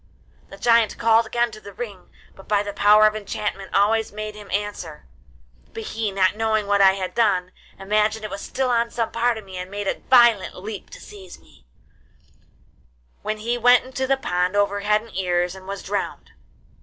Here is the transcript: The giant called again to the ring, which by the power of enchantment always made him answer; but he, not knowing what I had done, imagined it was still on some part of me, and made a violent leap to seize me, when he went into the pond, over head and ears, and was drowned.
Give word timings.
The 0.49 0.57
giant 0.57 0.97
called 0.97 1.27
again 1.27 1.51
to 1.51 1.61
the 1.61 1.73
ring, 1.73 2.09
which 2.33 2.47
by 2.47 2.63
the 2.63 2.73
power 2.73 3.05
of 3.05 3.15
enchantment 3.15 3.75
always 3.75 4.11
made 4.11 4.33
him 4.33 4.49
answer; 4.49 5.05
but 5.75 5.83
he, 5.83 6.11
not 6.11 6.35
knowing 6.35 6.65
what 6.65 6.81
I 6.81 6.93
had 6.93 7.13
done, 7.13 7.51
imagined 7.77 8.25
it 8.25 8.31
was 8.31 8.41
still 8.41 8.71
on 8.71 8.89
some 8.89 9.11
part 9.11 9.37
of 9.37 9.45
me, 9.45 9.57
and 9.57 9.69
made 9.69 9.87
a 9.87 9.99
violent 10.09 10.55
leap 10.55 10.89
to 10.89 10.99
seize 10.99 11.37
me, 11.39 11.67
when 13.21 13.37
he 13.37 13.59
went 13.59 13.85
into 13.85 14.07
the 14.07 14.17
pond, 14.17 14.55
over 14.55 14.79
head 14.79 15.03
and 15.03 15.15
ears, 15.15 15.53
and 15.53 15.67
was 15.67 15.83
drowned. 15.83 16.31